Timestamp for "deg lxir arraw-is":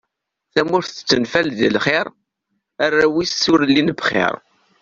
1.57-3.37